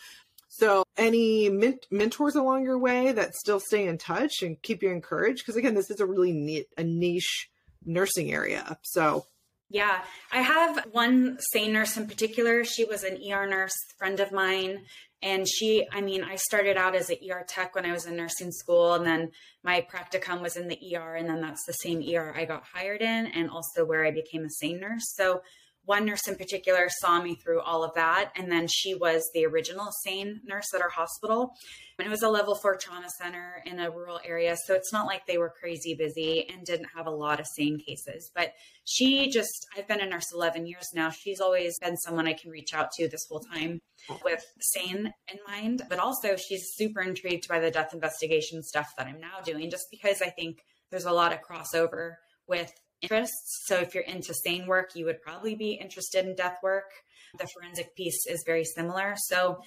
[0.59, 4.91] so, any ment- mentors along your way that still stay in touch and keep you
[4.91, 5.43] encouraged?
[5.45, 7.51] Because again, this is a really neat, a niche
[7.85, 8.79] nursing area.
[8.83, 9.27] So,
[9.69, 12.65] yeah, I have one SANE nurse in particular.
[12.65, 14.85] She was an ER nurse, friend of mine.
[15.23, 18.17] And she, I mean, I started out as an ER tech when I was in
[18.17, 19.31] nursing school, and then
[19.65, 23.01] my practicum was in the ER, and then that's the same ER I got hired
[23.01, 25.15] in, and also where I became a SANE nurse.
[25.15, 25.41] So
[25.87, 28.33] one nurse in particular saw me through all of that.
[28.37, 31.55] And then she was the original SANE nurse at our hospital.
[31.99, 34.57] And it was a level four trauma center in a rural area.
[34.67, 37.79] So it's not like they were crazy busy and didn't have a lot of SANE
[37.79, 38.31] cases.
[38.35, 38.53] But
[38.85, 41.11] she just, I've been a nurse 11 years now.
[41.11, 43.81] She's always been someone I can reach out to this whole time
[44.25, 45.83] with SANE in mind.
[45.89, 49.87] But also, she's super intrigued by the death investigation stuff that I'm now doing, just
[49.91, 50.59] because I think
[50.91, 52.15] there's a lot of crossover
[52.49, 53.65] with interests.
[53.67, 56.91] So if you're into SANE work, you would probably be interested in death work.
[57.39, 59.15] The forensic piece is very similar.
[59.17, 59.61] So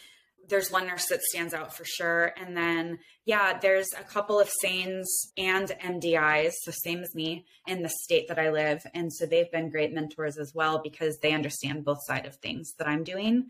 [0.47, 2.33] there's one nurse that stands out for sure.
[2.37, 5.05] And then, yeah, there's a couple of SANEs
[5.37, 8.81] and MDIs, so same as me, in the state that I live.
[8.93, 12.73] And so they've been great mentors as well because they understand both side of things
[12.77, 13.49] that I'm doing.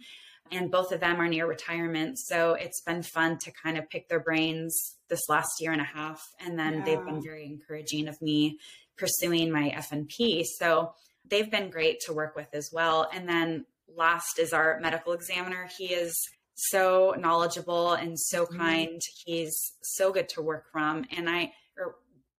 [0.52, 2.18] And both of them are near retirement.
[2.18, 4.76] So it's been fun to kind of pick their brains
[5.08, 6.22] this last year and a half.
[6.40, 6.86] And then yeah.
[6.86, 8.58] they've been very encouraging of me
[9.00, 10.44] pursuing my FNP.
[10.46, 10.94] So
[11.26, 13.10] they've been great to work with as well.
[13.14, 15.70] And then last is our medical examiner.
[15.78, 16.16] He is
[16.56, 18.58] so knowledgeable and so mm-hmm.
[18.58, 19.02] kind.
[19.26, 21.96] He's so good to work from and I or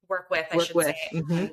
[0.09, 0.87] work with, I should with.
[0.87, 0.97] say.
[1.15, 1.47] Mm-hmm.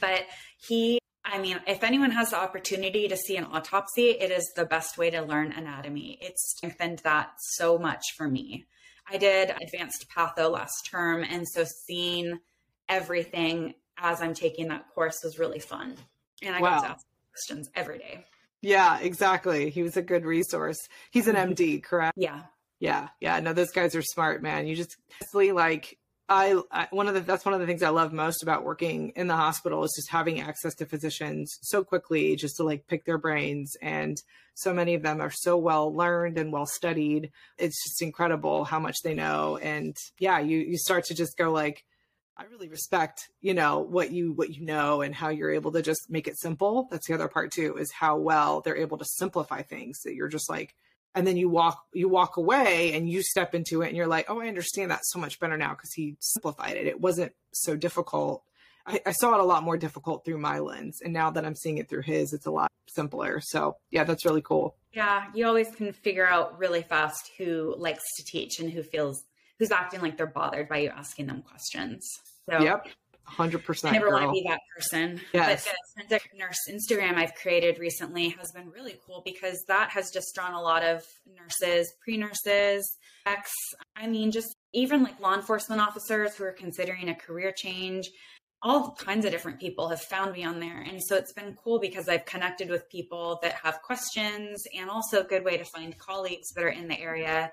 [0.00, 0.22] But
[0.66, 4.66] he I mean, if anyone has the opportunity to see an autopsy, it is the
[4.66, 6.18] best way to learn anatomy.
[6.20, 8.66] It's strengthened that so much for me.
[9.10, 12.40] I did advanced patho last term, and so seeing
[12.88, 15.96] everything as I'm taking that course was really fun.
[16.42, 16.70] And I wow.
[16.70, 18.24] got to ask questions every day.
[18.60, 19.70] Yeah, exactly.
[19.70, 20.78] He was a good resource.
[21.10, 21.80] He's an MD, mm-hmm.
[21.80, 22.16] correct?
[22.16, 22.42] Yeah.
[22.80, 23.40] Yeah, yeah.
[23.40, 24.66] No, those guys are smart, man.
[24.66, 24.96] You just
[25.32, 28.64] like I, I, one of the that's one of the things I love most about
[28.64, 32.86] working in the hospital is just having access to physicians so quickly, just to like
[32.86, 33.76] pick their brains.
[33.82, 34.16] And
[34.54, 37.30] so many of them are so well learned and well studied.
[37.58, 39.58] It's just incredible how much they know.
[39.58, 41.84] And yeah, you you start to just go like,
[42.36, 45.82] I really respect, you know, what you what you know and how you're able to
[45.82, 46.88] just make it simple.
[46.90, 50.28] That's the other part too, is how well they're able to simplify things that you're
[50.28, 50.74] just like,
[51.14, 54.26] and then you walk you walk away and you step into it and you're like
[54.28, 56.86] oh i understand that so much better now because he simplified it.
[56.86, 58.42] It wasn't so difficult.
[58.86, 61.54] I, I, saw it a lot more difficult through my lens and now that i'm
[61.54, 63.40] seeing it through his it's a lot simpler.
[63.40, 64.76] So yeah that's really cool.
[64.92, 69.24] Yeah you always can figure out really fast who likes to teach and who feels
[69.64, 72.08] who's acting like they're bothered by you asking them questions
[72.48, 72.86] so yep
[73.26, 73.94] Hundred percent.
[73.94, 75.18] I never want to be that person.
[75.32, 75.66] Yes.
[75.96, 80.34] But the Nurse Instagram I've created recently has been really cool because that has just
[80.34, 81.02] drawn a lot of
[81.34, 83.50] nurses, pre-nurses, ex.
[83.96, 88.10] I mean, just even like law enforcement officers who are considering a career change.
[88.62, 90.80] All kinds of different people have found me on there.
[90.80, 95.20] And so it's been cool because I've connected with people that have questions and also
[95.20, 97.50] a good way to find colleagues that are in the area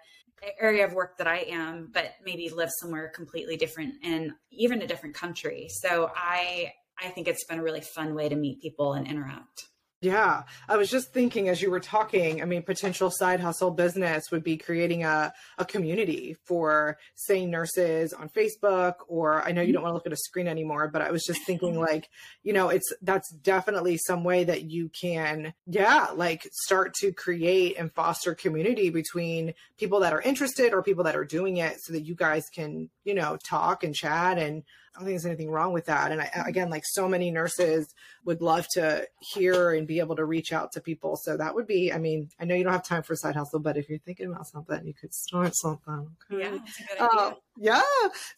[0.60, 4.88] area of work that I am, but maybe live somewhere completely different and even a
[4.88, 5.68] different country.
[5.70, 9.71] So I I think it's been a really fun way to meet people and interact.
[10.04, 14.32] Yeah, I was just thinking as you were talking, I mean, potential side hustle business
[14.32, 19.74] would be creating a, a community for, say, nurses on Facebook, or I know you
[19.74, 21.82] don't want to look at a screen anymore, but I was just thinking, mm-hmm.
[21.82, 22.10] like,
[22.42, 27.78] you know, it's that's definitely some way that you can, yeah, like start to create
[27.78, 31.94] and foster community between people that are interested or people that are doing it so
[31.94, 35.50] that you guys can, you know, talk and chat and I don't think there's anything
[35.50, 36.12] wrong with that.
[36.12, 37.94] And I, again, like so many nurses
[38.26, 41.16] would love to hear and be able to reach out to people.
[41.16, 43.36] So that would be, I mean, I know you don't have time for a side
[43.36, 46.10] hustle, but if you're thinking about something, you could start something.
[46.30, 46.60] Okay?
[46.98, 47.82] Yeah, uh, yeah.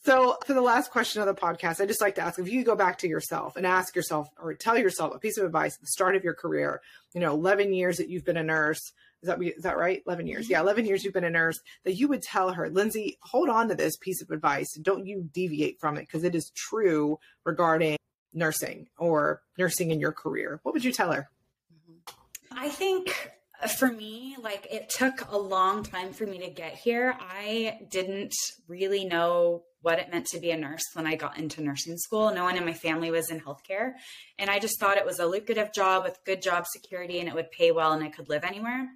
[0.05, 2.63] So for the last question of the podcast, I just like to ask if you
[2.63, 5.81] go back to yourself and ask yourself or tell yourself a piece of advice at
[5.81, 6.81] the start of your career,
[7.13, 10.03] you know, 11 years that you've been a nurse, is that is that right?
[10.05, 10.45] Eleven years.
[10.45, 10.51] Mm-hmm.
[10.51, 11.59] Yeah, eleven years you've been a nurse.
[11.85, 14.73] That you would tell her, Lyndsey, hold on to this piece of advice.
[14.73, 17.97] Don't you deviate from it because it is true regarding
[18.33, 20.59] nursing or nursing in your career.
[20.63, 21.29] What would you tell her?
[21.73, 22.59] Mm-hmm.
[22.59, 23.31] I think
[23.61, 27.15] uh, for me, like it took a long time for me to get here.
[27.19, 28.35] I didn't
[28.67, 32.33] really know what it meant to be a nurse when I got into nursing school.
[32.33, 33.91] No one in my family was in healthcare.
[34.39, 37.35] And I just thought it was a lucrative job with good job security and it
[37.35, 38.87] would pay well and I could live anywhere.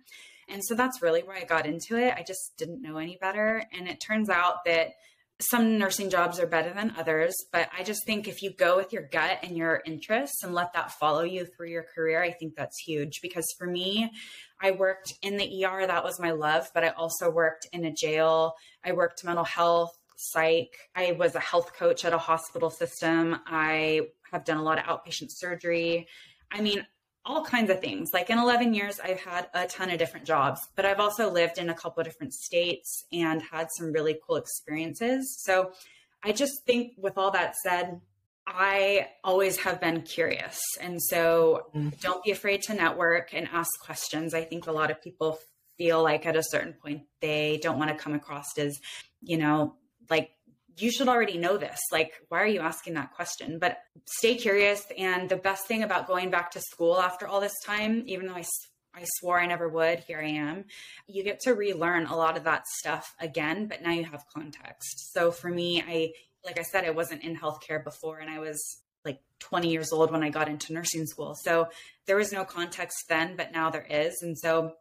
[0.50, 2.14] And so that's really where I got into it.
[2.18, 3.64] I just didn't know any better.
[3.78, 4.92] And it turns out that
[5.40, 8.92] some nursing jobs are better than others, but I just think if you go with
[8.92, 12.56] your gut and your interests and let that follow you through your career, I think
[12.56, 13.20] that's huge.
[13.22, 14.12] Because for me,
[14.60, 17.94] I worked in the ER, that was my love, but I also worked in a
[17.94, 18.54] jail.
[18.84, 20.78] I worked mental health, psych.
[20.96, 23.40] I was a health coach at a hospital system.
[23.46, 24.02] I
[24.32, 26.08] have done a lot of outpatient surgery.
[26.52, 26.86] I mean,
[27.26, 28.12] all kinds of things.
[28.14, 31.58] Like in 11 years, I've had a ton of different jobs, but I've also lived
[31.58, 35.38] in a couple of different states and had some really cool experiences.
[35.44, 35.72] So
[36.24, 38.00] I just think, with all that said,
[38.48, 40.58] I always have been curious.
[40.80, 41.90] And so mm-hmm.
[42.00, 44.34] don't be afraid to network and ask questions.
[44.34, 45.38] I think a lot of people
[45.78, 48.80] feel like at a certain point they don't want to come across as,
[49.22, 49.76] you know,
[50.10, 50.32] like
[50.80, 51.80] you should already know this.
[51.92, 53.58] Like, why are you asking that question?
[53.60, 54.84] But stay curious.
[54.98, 58.36] And the best thing about going back to school after all this time, even though
[58.36, 58.46] I,
[58.94, 60.66] I swore I never would, here I am,
[61.08, 65.14] you get to relearn a lot of that stuff again, but now you have context.
[65.14, 66.14] So for me, I,
[66.46, 68.60] like I said, I wasn't in healthcare before and I was
[69.04, 71.36] like 20 years old when I got into nursing school.
[71.44, 71.70] So
[72.06, 74.22] there was no context then, but now there is.
[74.22, 74.74] And so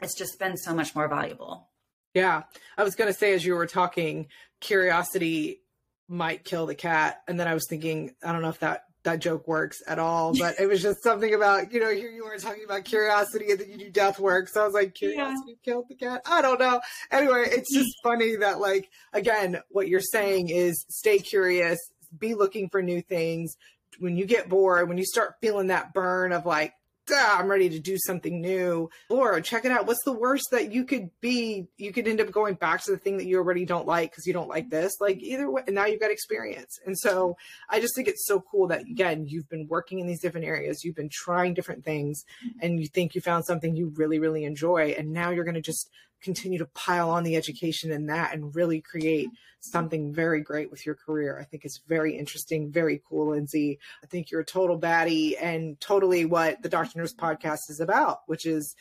[0.00, 1.68] it's just been so much more valuable.
[2.14, 2.44] Yeah.
[2.78, 4.28] I was going to say, as you were talking,
[4.60, 5.60] curiosity
[6.08, 7.22] might kill the cat.
[7.28, 10.34] And then I was thinking, I don't know if that that joke works at all,
[10.34, 13.60] but it was just something about, you know, here you were talking about curiosity and
[13.60, 14.48] then you do death work.
[14.48, 15.72] So I was like, curiosity yeah.
[15.72, 16.22] killed the cat.
[16.24, 16.80] I don't know.
[17.10, 17.82] Anyway, it's hmm.
[17.82, 21.78] just funny that like, again, what you're saying is stay curious,
[22.18, 23.56] be looking for new things.
[23.98, 26.72] When you get bored, when you start feeling that burn of like,
[27.12, 28.90] I'm ready to do something new.
[29.10, 29.86] Laura, check it out.
[29.86, 31.66] What's the worst that you could be?
[31.76, 34.26] You could end up going back to the thing that you already don't like because
[34.26, 34.92] you don't like this.
[35.00, 36.78] Like either way, now you've got experience.
[36.86, 37.36] And so
[37.68, 40.84] I just think it's so cool that again, you've been working in these different areas,
[40.84, 42.24] you've been trying different things,
[42.60, 44.94] and you think you found something you really, really enjoy.
[44.96, 45.90] And now you're going to just
[46.24, 49.28] continue to pile on the education in that and really create
[49.60, 51.38] something very great with your career.
[51.40, 53.78] I think it's very interesting, very cool, Lyndsey.
[54.02, 58.20] I think you're a total baddie and totally what the Doctor Nurse podcast is about,
[58.26, 58.74] which is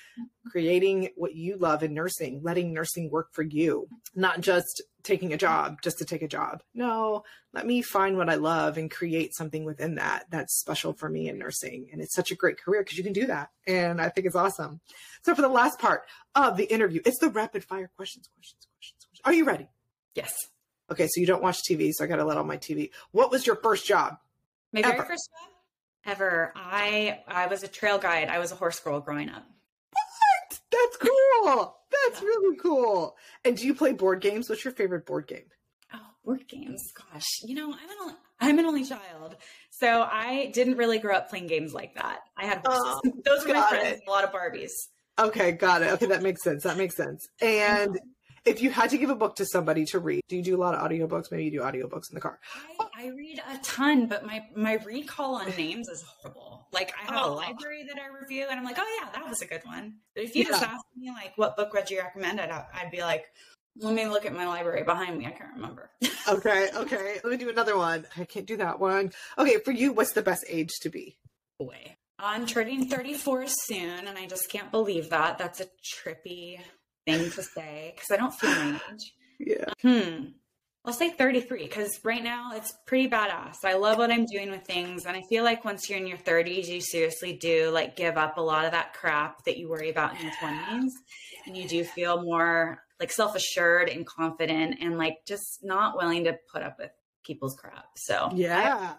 [0.47, 5.37] creating what you love in nursing, letting nursing work for you, not just taking a
[5.37, 6.63] job just to take a job.
[6.73, 7.23] No,
[7.53, 11.27] let me find what I love and create something within that that's special for me
[11.27, 11.89] in nursing.
[11.91, 13.49] And it's such a great career because you can do that.
[13.67, 14.79] And I think it's awesome.
[15.23, 16.03] So for the last part
[16.35, 19.05] of the interview, it's the rapid fire questions, questions, questions.
[19.05, 19.21] questions.
[19.25, 19.67] Are you ready?
[20.15, 20.33] Yes.
[20.91, 22.91] Okay, so you don't watch TV, so I got to let on my TV.
[23.11, 24.17] What was your first job?
[24.71, 25.49] My very first job
[26.05, 26.51] ever.
[26.55, 28.29] I I was a trail guide.
[28.29, 29.45] I was a horse girl growing up.
[30.73, 31.75] That's cool.
[31.91, 32.27] That's yeah.
[32.27, 33.15] really cool.
[33.45, 34.49] And do you play board games?
[34.49, 35.45] What's your favorite board game?
[35.93, 36.81] Oh, board games.
[36.95, 39.35] Gosh, you know, I'm an only, I'm an only child,
[39.69, 42.21] so I didn't really grow up playing games like that.
[42.35, 42.61] I had.
[42.65, 44.01] Oh, Those were my friends.
[44.05, 44.71] A lot of Barbies.
[45.19, 45.91] Okay, got it.
[45.91, 46.63] Okay, that makes sense.
[46.63, 47.27] That makes sense.
[47.39, 47.99] And
[48.45, 50.57] if you had to give a book to somebody to read, do you do a
[50.57, 51.31] lot of audiobooks?
[51.31, 52.39] Maybe you do audiobooks in the car.
[52.79, 56.52] I, I read a ton, but my my recall on names is horrible.
[56.73, 57.33] Like I have oh.
[57.33, 59.95] a library that I review, and I'm like, oh yeah, that was a good one.
[60.15, 60.49] But if you yeah.
[60.49, 62.41] just ask me like, what book would you recommend?
[62.41, 63.25] I'd, I'd be like,
[63.77, 65.25] let me look at my library behind me.
[65.25, 65.89] I can't remember.
[66.29, 67.19] okay, okay.
[67.23, 68.05] Let me do another one.
[68.17, 69.11] I can't do that one.
[69.37, 71.17] Okay, for you, what's the best age to be?
[71.59, 75.37] Boy, I'm turning 34 soon, and I just can't believe that.
[75.37, 75.65] That's a
[75.95, 76.59] trippy
[77.05, 79.13] thing to say because I don't feel my age.
[79.39, 79.65] Yeah.
[79.81, 80.25] Hmm.
[80.85, 83.63] I'll say 33 because right now it's pretty badass.
[83.63, 85.05] I love what I'm doing with things.
[85.05, 88.37] And I feel like once you're in your 30s, you seriously do like give up
[88.37, 90.89] a lot of that crap that you worry about in your 20s.
[91.45, 96.25] And you do feel more like self assured and confident and like just not willing
[96.25, 96.91] to put up with
[97.25, 97.85] people's crap.
[97.95, 98.95] So, yeah.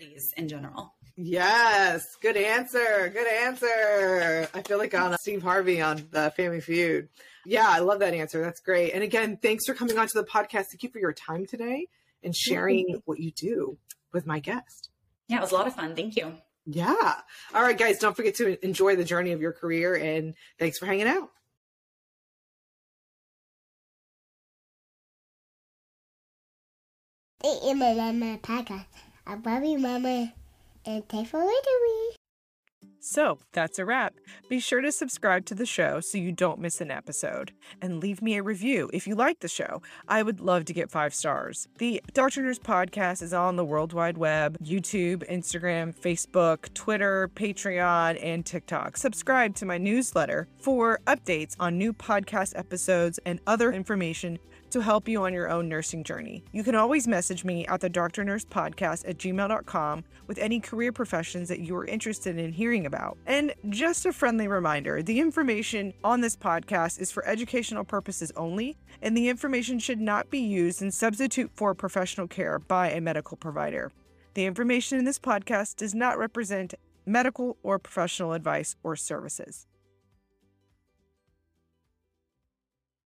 [0.00, 0.94] 30s in general.
[1.16, 3.10] Yes, good answer.
[3.12, 4.48] Good answer.
[4.54, 7.08] I feel like on Steve Harvey on the Family Feud.
[7.44, 8.40] Yeah, I love that answer.
[8.40, 8.92] That's great.
[8.92, 10.66] And again, thanks for coming on to the podcast.
[10.66, 11.88] Thank you for your time today
[12.22, 13.78] and sharing what you do
[14.12, 14.90] with my guest.
[15.28, 15.96] Yeah, it was a lot of fun.
[15.96, 16.34] Thank you.
[16.66, 17.14] Yeah.
[17.54, 20.86] All right, guys, don't forget to enjoy the journey of your career and thanks for
[20.86, 21.30] hanging out.
[27.42, 28.86] Hey, my mama podcast.
[29.26, 30.32] I love you, mama,
[30.86, 32.21] and thanks for listening.
[33.04, 34.14] So that's a wrap.
[34.48, 37.52] Be sure to subscribe to the show so you don't miss an episode.
[37.80, 39.82] And leave me a review if you like the show.
[40.06, 41.66] I would love to get five stars.
[41.78, 42.42] The Dr.
[42.42, 48.96] Nurse podcast is on the World Wide Web YouTube, Instagram, Facebook, Twitter, Patreon, and TikTok.
[48.96, 54.38] Subscribe to my newsletter for updates on new podcast episodes and other information
[54.72, 56.42] to help you on your own nursing journey.
[56.52, 60.92] You can always message me at the Doctor Nurse Podcast at gmail.com with any career
[60.92, 63.18] professions that you are interested in hearing about.
[63.26, 68.76] And just a friendly reminder the information on this podcast is for educational purposes only,
[69.00, 73.36] and the information should not be used in substitute for professional care by a medical
[73.36, 73.92] provider.
[74.34, 79.66] The information in this podcast does not represent medical or professional advice or services.